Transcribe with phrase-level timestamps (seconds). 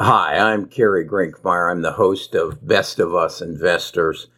[0.00, 1.72] Hi, I'm Kerry Grinkmeyer.
[1.72, 4.28] I'm the host of Best of Us Investors.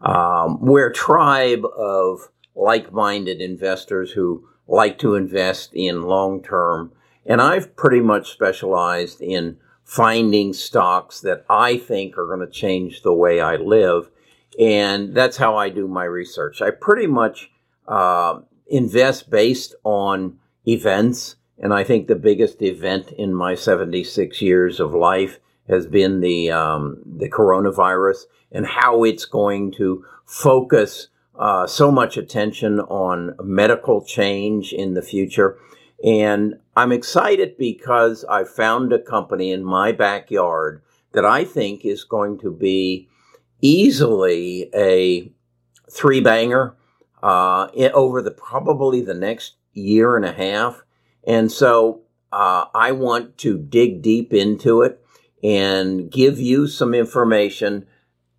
[0.00, 6.92] Um, we're a tribe of like minded investors who like to invest in long term.
[7.26, 13.02] And I've pretty much specialized in finding stocks that I think are going to change
[13.02, 14.12] the way I live.
[14.56, 16.62] And that's how I do my research.
[16.62, 17.50] I pretty much
[17.88, 18.38] uh,
[18.68, 21.34] invest based on events.
[21.60, 25.38] And I think the biggest event in my 76 years of life
[25.68, 32.16] has been the, um, the coronavirus and how it's going to focus uh, so much
[32.16, 35.58] attention on medical change in the future.
[36.04, 40.82] And I'm excited because I found a company in my backyard
[41.12, 43.08] that I think is going to be
[43.60, 45.32] easily a
[45.90, 46.76] three banger
[47.22, 50.82] uh, over the probably the next year and a half.
[51.28, 52.00] And so
[52.32, 55.00] uh, I want to dig deep into it
[55.44, 57.86] and give you some information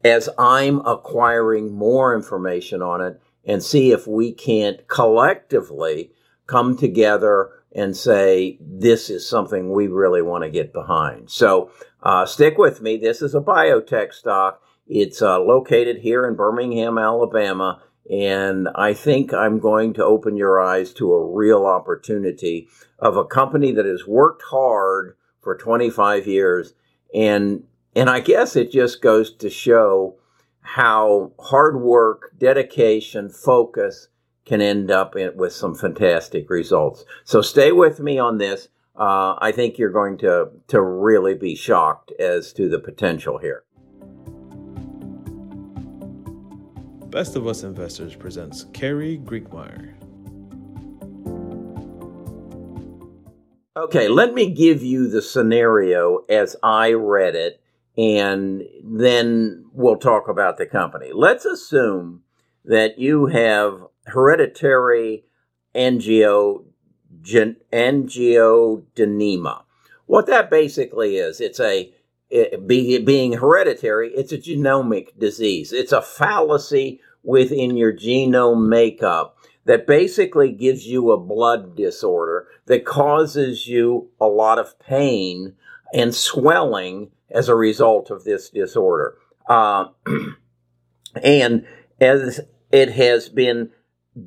[0.04, 6.12] as I'm acquiring more information on it and see if we can't collectively
[6.48, 11.30] come together and say, this is something we really want to get behind.
[11.30, 12.98] So uh, stick with me.
[12.98, 14.64] This is a biotech stock.
[14.88, 17.84] It's uh, located here in Birmingham, Alabama.
[18.10, 23.26] And I think I'm going to open your eyes to a real opportunity of a
[23.26, 26.74] company that has worked hard for 25 years
[27.14, 27.64] and
[27.96, 30.16] and I guess it just goes to show
[30.62, 34.10] how hard work, dedication, focus
[34.46, 37.04] can end up in, with some fantastic results.
[37.24, 38.68] So stay with me on this.
[38.96, 43.64] Uh, I think you're going to, to really be shocked as to the potential here.
[47.10, 49.96] Best of Us Investors presents Kerry Grinkmeyer.
[53.76, 57.64] Okay, let me give you the scenario as I read it
[57.98, 61.10] and then we'll talk about the company.
[61.12, 62.22] Let's assume
[62.66, 65.26] that you have hereditary
[65.74, 66.66] angio,
[67.74, 69.64] angioedema.
[70.06, 71.92] What that basically is, it's a
[72.30, 75.74] it, be, being hereditary, it's a genomic disease.
[75.74, 82.86] It's a fallacy within your genome makeup that basically gives you a blood disorder that
[82.86, 85.54] causes you a lot of pain
[85.94, 89.16] and swelling as a result of this disorder.
[89.48, 89.86] Uh,
[91.24, 91.66] and
[92.00, 92.42] as
[92.72, 93.70] it has been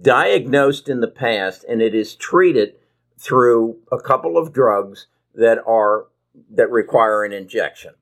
[0.01, 2.75] diagnosed in the past and it is treated
[3.19, 6.07] through a couple of drugs that are
[6.51, 7.93] that require an injection.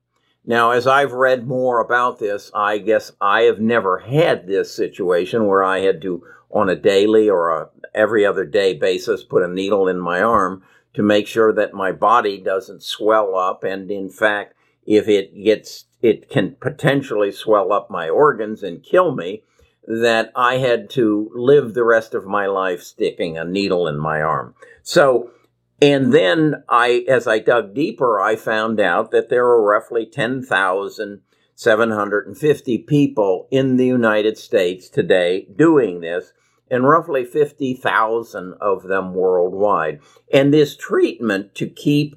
[0.50, 5.46] Now, as I've read more about this, I guess I have never had this situation
[5.46, 9.48] where I had to, on a daily or a every other day basis, put a
[9.48, 14.10] needle in my arm to make sure that my body doesn't swell up and, in
[14.10, 19.44] fact, if it gets, it can potentially swell up my organs and kill me,
[19.86, 24.20] that I had to live the rest of my life sticking a needle in my
[24.20, 24.56] arm.
[24.82, 25.30] So,
[25.80, 32.78] and then I, as I dug deeper, I found out that there are roughly 10,750
[32.78, 36.32] people in the United States today doing this,
[36.70, 39.98] and roughly 50,000 of them worldwide.
[40.32, 42.14] And this treatment to keep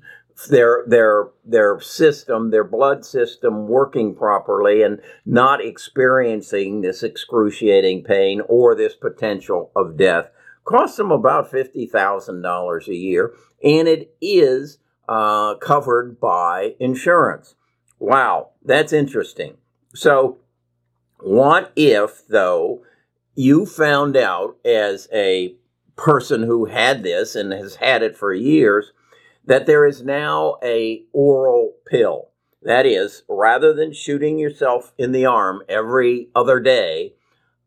[0.50, 8.42] their their their system, their blood system working properly and not experiencing this excruciating pain
[8.48, 10.30] or this potential of death
[10.64, 17.56] costs them about fifty thousand dollars a year, and it is uh, covered by insurance.
[18.00, 19.58] Wow, that's interesting.
[19.94, 20.40] So,
[21.20, 22.84] what if though
[23.36, 25.56] you found out as a
[25.96, 28.92] person who had this and has had it for years?
[29.46, 32.30] that there is now a oral pill.
[32.62, 37.16] That is, rather than shooting yourself in the arm every other day,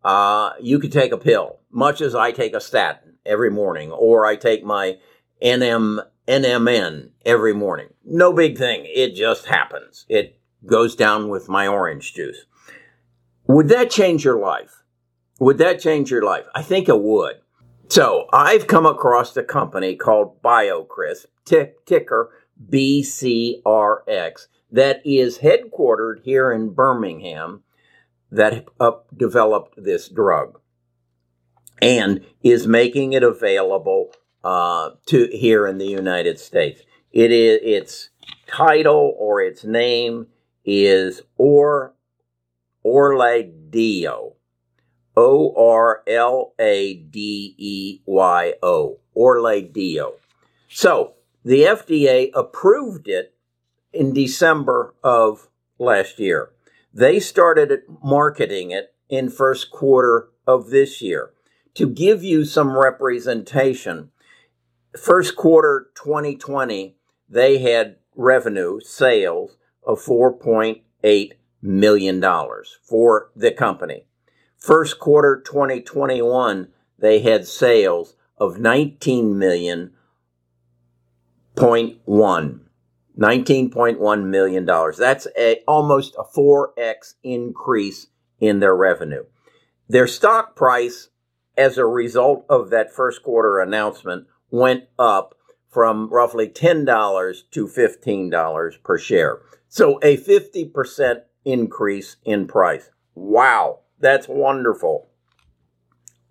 [0.05, 4.27] uh, you could take a pill, much as I take a statin every morning, or
[4.27, 4.99] I take my
[5.43, 7.89] NM, NMN every morning.
[8.05, 8.85] No big thing.
[8.87, 10.07] It just happens.
[10.09, 12.47] It goes down with my orange juice.
[13.47, 14.83] Would that change your life?
[15.39, 16.47] Would that change your life?
[16.55, 17.37] I think it would.
[17.89, 22.31] So I've come across a company called BioCryst, ticker
[22.69, 27.63] BCRX, that is headquartered here in Birmingham,
[28.31, 28.67] that
[29.17, 30.61] developed this drug
[31.81, 34.13] and is making it available
[34.43, 36.83] uh, to here in the United States.
[37.13, 38.11] It is its
[38.47, 40.29] title or its name
[40.65, 41.95] is Or
[42.85, 44.37] Orladeyo.
[45.17, 50.13] O R L A D E Y O, Orladeyo.
[50.69, 51.15] So
[51.45, 53.35] the FDA approved it
[53.93, 56.51] in December of last year.
[56.97, 61.33] They started marketing it in first quarter of this year.
[61.75, 64.13] To give you some representation,
[64.99, 66.97] first quarter 2020,
[67.29, 74.07] they had revenue sales of 4.8 million dollars for the company.
[74.57, 76.69] First quarter 2021,
[76.99, 79.93] they had sales of 19 million
[81.57, 82.66] point one.
[83.19, 84.65] $19.1 million.
[84.65, 88.09] That's a, almost a 4x increase
[88.39, 89.25] in their revenue.
[89.89, 91.09] Their stock price,
[91.57, 95.35] as a result of that first quarter announcement, went up
[95.69, 99.41] from roughly $10 to $15 per share.
[99.69, 102.91] So a 50% increase in price.
[103.15, 105.09] Wow, that's wonderful.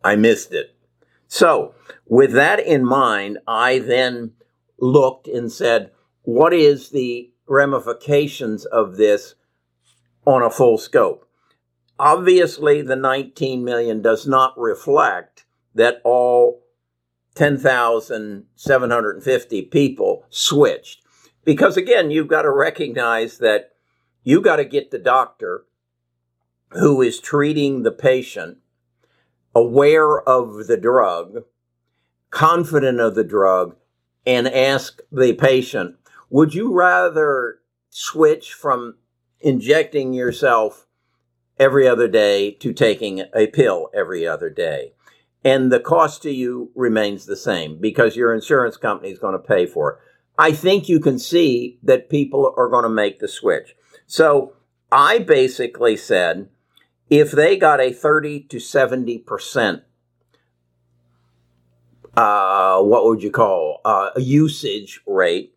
[0.04, 0.76] I missed it.
[1.28, 1.74] So,
[2.06, 4.34] with that in mind, I then
[4.80, 5.92] looked and said,
[6.26, 9.36] what is the ramifications of this
[10.26, 11.26] on a full scope?
[11.98, 16.66] Obviously, the 19 million does not reflect that all
[17.36, 21.02] 10,750 people switched.
[21.44, 23.72] Because again, you've got to recognize that
[24.24, 25.64] you got to get the doctor
[26.70, 28.58] who is treating the patient
[29.54, 31.44] aware of the drug,
[32.32, 33.76] confident of the drug,
[34.26, 35.96] and ask the patient,
[36.30, 38.96] would you rather switch from
[39.40, 40.88] injecting yourself
[41.60, 44.94] every other day to taking a pill every other day?
[45.44, 49.40] And the cost to you remains the same because your insurance company is going to
[49.40, 50.00] pay for it.
[50.38, 53.76] I think you can see that people are going to make the switch.
[54.08, 54.54] So
[54.92, 56.50] I basically said
[57.10, 59.84] if they got a 30 to 70%
[62.18, 65.55] uh, what would you call uh, a usage rate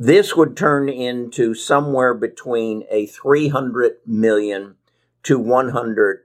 [0.00, 4.76] this would turn into somewhere between a 300 million
[5.22, 6.20] to 100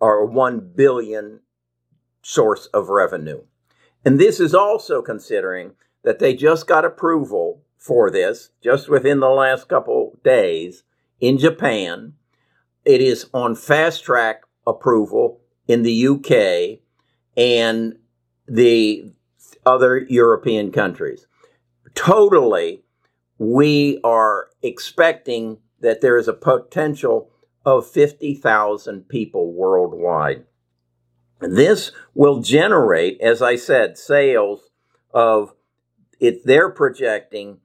[0.00, 1.38] or 1 billion
[2.22, 3.42] source of revenue.
[4.04, 9.30] And this is also considering that they just got approval for this just within the
[9.30, 10.82] last couple days
[11.20, 12.14] in Japan.
[12.84, 16.80] It is on fast track approval in the UK
[17.36, 17.96] and
[18.48, 19.12] the
[19.64, 21.28] other European countries.
[21.94, 22.83] Totally
[23.52, 27.30] we are expecting that there is a potential
[27.64, 30.44] of 50,000 people worldwide.
[31.40, 34.70] This will generate, as I said, sales
[35.12, 35.54] of,
[36.20, 37.58] if they're projecting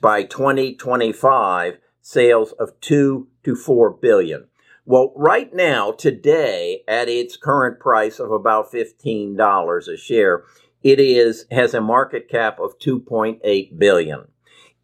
[0.00, 4.48] by 2025, sales of 2 to 4 billion.
[4.84, 10.44] Well, right now, today, at its current price of about $15 a share,
[10.82, 14.28] it is has a market cap of 2.8 billion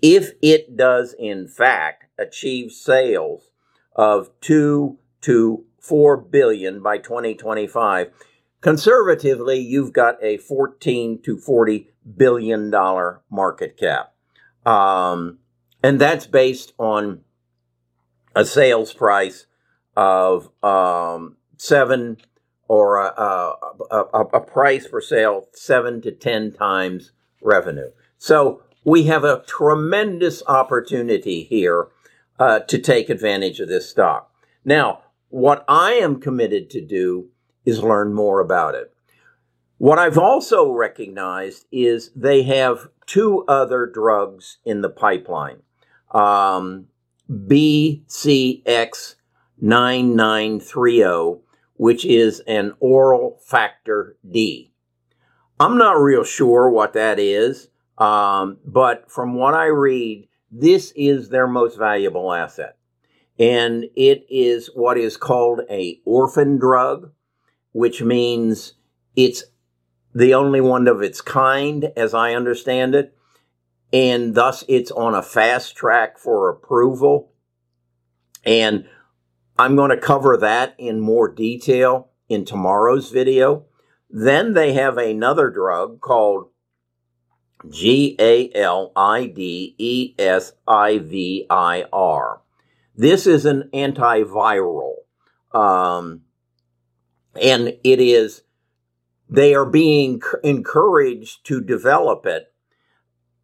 [0.05, 3.49] if it does in fact achieve sales
[3.97, 8.11] of 2 to 4 billion by 2025
[8.61, 14.13] conservatively you've got a 14 to 40 billion dollar market cap.
[14.67, 15.39] Um,
[15.83, 17.21] and that's based on
[18.35, 19.47] a sales price
[19.97, 22.19] of um, seven
[22.67, 23.57] or a, a,
[23.91, 27.13] a, a price for sale seven to ten times
[27.43, 27.91] revenue.
[28.19, 31.89] So we have a tremendous opportunity here
[32.39, 34.31] uh, to take advantage of this stock.
[34.65, 37.31] Now, what I am committed to do
[37.65, 38.95] is learn more about it.
[39.79, 45.63] What I've also recognized is they have two other drugs in the pipeline
[46.13, 46.87] um,
[47.29, 49.17] BCX
[49.61, 51.41] 9930,
[51.75, 54.73] which is an oral factor D.
[55.59, 57.69] I'm not real sure what that is.
[57.99, 62.77] Um, but from what I read, this is their most valuable asset.
[63.39, 67.13] And it is what is called a orphan drug,
[67.73, 68.75] which means
[69.17, 69.45] it's
[70.15, 73.17] the only one of its kind, as I understand it.
[73.93, 77.33] And thus it's on a fast track for approval.
[78.45, 78.87] And
[79.59, 83.67] I'm going to cover that in more detail in tomorrow's video.
[84.11, 86.49] Then they have another drug called
[87.69, 92.41] G A L I D E S I V I R.
[92.97, 94.95] This is an antiviral.
[95.53, 96.23] Um,
[97.41, 98.43] and it is,
[99.29, 102.53] they are being encouraged to develop it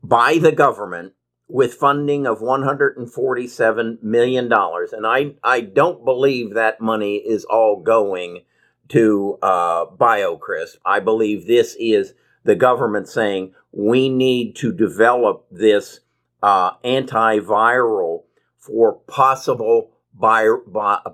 [0.02, 1.14] by the government
[1.48, 4.52] with funding of $147 million.
[4.52, 8.42] And I, I don't believe that money is all going
[8.90, 10.76] to uh, BioCryst.
[10.84, 16.00] I believe this is the government saying we need to develop this
[16.42, 18.24] uh, antiviral
[18.58, 20.58] for possible bio,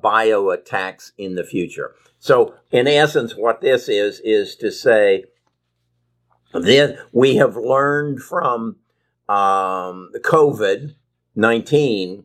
[0.03, 1.95] bio attacks in the future.
[2.19, 5.25] So, in essence, what this is is to say
[6.53, 8.77] that we have learned from
[9.29, 10.95] um, COVID
[11.35, 12.25] nineteen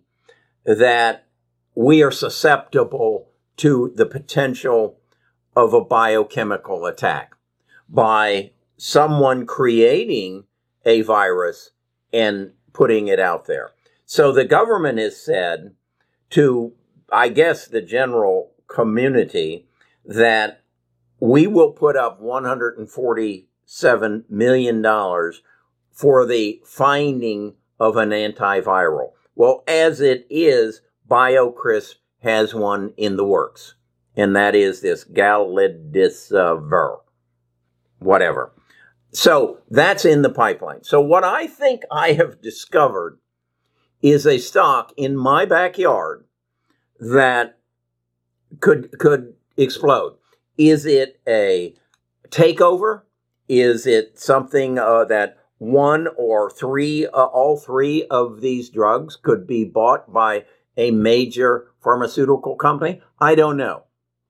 [0.63, 1.27] that
[1.75, 4.99] we are susceptible to the potential
[5.55, 7.35] of a biochemical attack
[7.89, 8.51] by
[8.83, 10.43] someone creating
[10.85, 11.69] a virus
[12.11, 13.69] and putting it out there.
[14.07, 15.75] So the government has said
[16.31, 16.73] to,
[17.13, 19.67] I guess, the general community
[20.03, 20.63] that
[21.19, 24.83] we will put up $147 million
[25.91, 29.11] for the finding of an antiviral.
[29.35, 33.75] Well, as it is, BioCryst has one in the works,
[34.15, 36.97] and that is this galidesivir,
[37.99, 38.53] whatever.
[39.11, 40.83] So that's in the pipeline.
[40.83, 43.19] So what I think I have discovered
[44.01, 46.25] is a stock in my backyard
[46.99, 47.57] that
[48.59, 50.17] could could explode.
[50.57, 51.75] Is it a
[52.29, 53.01] takeover?
[53.47, 59.45] Is it something uh, that one or three, uh, all three of these drugs could
[59.45, 60.45] be bought by
[60.77, 63.01] a major pharmaceutical company?
[63.19, 63.83] I don't know.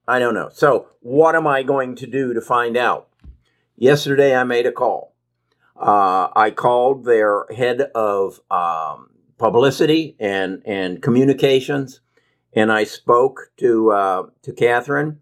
[0.07, 0.49] I don't know.
[0.51, 3.07] So, what am I going to do to find out?
[3.81, 5.15] Yesterday, I made a call.
[5.75, 9.09] Uh, I called their head of um,
[9.39, 11.99] publicity and, and communications,
[12.53, 15.19] and I spoke to uh, to Catherine,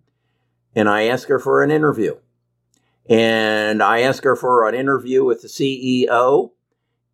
[0.75, 2.18] and I asked her for an interview.
[3.08, 6.50] And I asked her for an interview with the CEO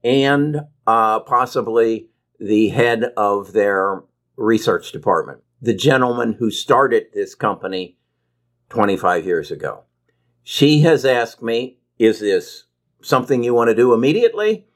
[0.04, 2.10] and uh, possibly
[2.40, 4.02] the head of their
[4.36, 8.00] research department, the gentleman who started this company
[8.70, 9.84] 25 years ago.
[10.48, 12.66] She has asked me, is this
[13.02, 14.68] something you want to do immediately?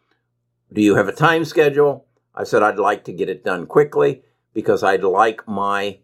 [0.73, 2.07] Do you have a time schedule?
[2.33, 5.99] I said I'd like to get it done quickly because I'd like my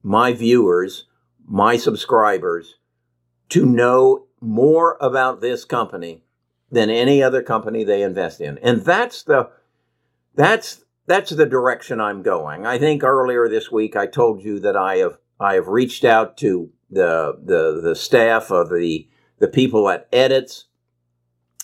[0.00, 1.08] my viewers,
[1.44, 2.76] my subscribers
[3.48, 6.22] to know more about this company
[6.70, 8.58] than any other company they invest in.
[8.58, 9.50] And that's the
[10.36, 12.64] that's that's the direction I'm going.
[12.64, 16.36] I think earlier this week I told you that I have I have reached out
[16.36, 20.64] to the the the staff of the the people at Editas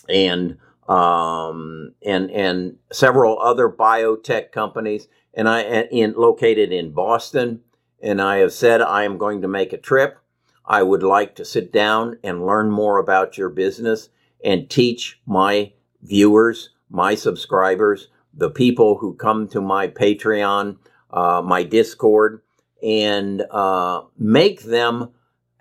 [0.09, 0.57] and
[0.87, 7.61] um, and and several other biotech companies, and I in located in Boston.
[7.99, 10.19] And I have said I am going to make a trip.
[10.63, 14.09] I would like to sit down and learn more about your business
[14.45, 20.77] and teach my viewers, my subscribers, the people who come to my Patreon,
[21.09, 22.43] uh, my Discord,
[22.83, 25.09] and uh, make them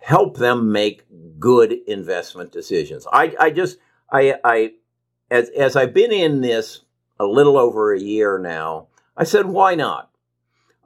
[0.06, 1.02] help them make
[1.36, 3.08] good investment decisions.
[3.12, 4.75] I, I just I I
[5.32, 6.82] as as I've been in this
[7.18, 8.86] a little over a year now,
[9.16, 10.12] I said why not?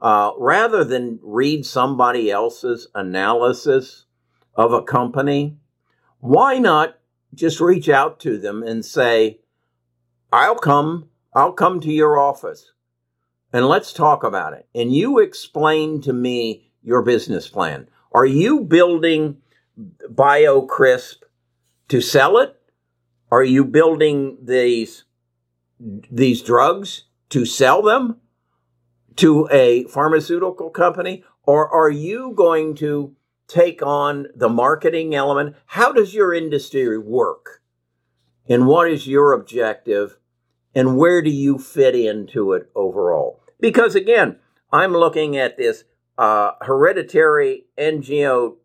[0.01, 4.05] Uh, rather than read somebody else's analysis
[4.55, 5.55] of a company,
[6.19, 6.97] why not
[7.35, 9.39] just reach out to them and say,
[10.33, 12.71] I'll come I'll come to your office
[13.53, 14.67] and let's talk about it.
[14.73, 17.87] And you explain to me your business plan.
[18.11, 19.37] Are you building
[19.79, 21.17] BioCryst
[21.89, 22.55] to sell it?
[23.31, 25.05] Are you building these
[26.11, 28.17] these drugs to sell them
[29.15, 31.23] to a pharmaceutical company?
[31.43, 33.15] Or are you going to
[33.47, 35.55] take on the marketing element?
[35.65, 37.61] How does your industry work?
[38.47, 40.17] And what is your objective?
[40.73, 43.41] and where do you fit into it overall?
[43.59, 44.37] Because again,
[44.71, 45.83] I'm looking at this
[46.21, 48.55] uh, hereditary angioedema,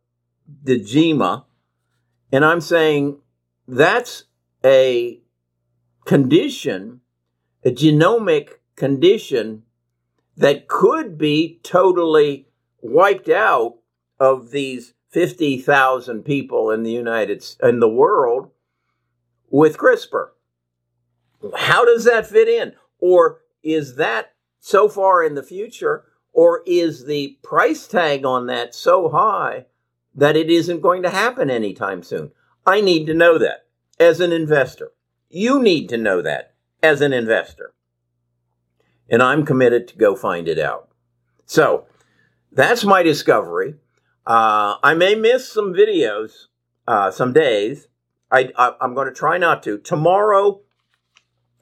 [2.30, 3.16] and I'm saying
[3.66, 4.24] that's
[4.62, 5.22] a
[6.04, 7.00] condition,
[7.64, 9.62] a genomic condition
[10.36, 12.46] that could be totally
[12.82, 13.78] wiped out
[14.20, 18.50] of these 50,000 people in the United in the world
[19.48, 20.28] with CRISPR.
[21.56, 22.74] How does that fit in?
[22.98, 26.04] Or is that so far in the future?
[26.36, 29.64] Or is the price tag on that so high
[30.14, 32.30] that it isn't going to happen anytime soon?
[32.66, 33.64] I need to know that
[33.98, 34.92] as an investor.
[35.30, 36.52] You need to know that
[36.82, 37.72] as an investor.
[39.08, 40.90] And I'm committed to go find it out.
[41.46, 41.86] So
[42.52, 43.76] that's my discovery.
[44.26, 46.48] Uh, I may miss some videos,
[46.86, 47.88] uh, some days.
[48.30, 49.78] I, I'm going to try not to.
[49.78, 50.60] Tomorrow,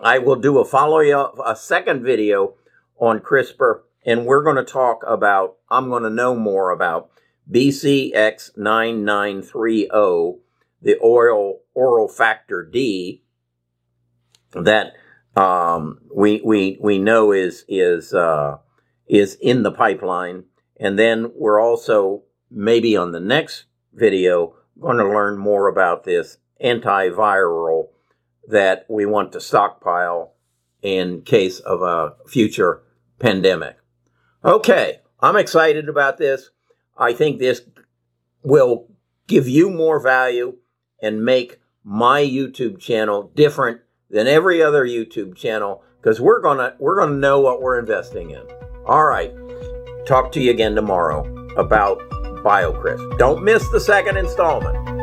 [0.01, 2.55] I will do a follow up, a second video
[2.99, 7.11] on CRISPR, and we're going to talk about, I'm going to know more about
[7.51, 10.39] BCX9930,
[10.83, 13.23] the oral, oral factor D
[14.53, 14.93] that
[15.37, 18.59] um, we we we know is is uh,
[19.09, 20.45] is in the pipeline,
[20.79, 26.39] and then we're also maybe on the next video going to learn more about this
[26.63, 27.89] antiviral
[28.49, 30.35] that we want to stockpile
[30.83, 32.83] in case of a future
[33.19, 33.77] pandemic.
[34.45, 36.51] Okay, I'm excited about this.
[36.99, 37.63] I think this
[38.43, 38.89] will
[39.27, 40.59] give you more value
[41.01, 46.99] and make my YouTube channel different than every other YouTube channel because we're gonna we're
[46.99, 48.43] gonna know what we're investing in.
[48.87, 49.33] All right.
[50.05, 51.25] Talk to you again tomorrow
[51.57, 52.01] about
[52.45, 53.17] BioCryst.
[53.17, 54.94] Don't miss the second installment.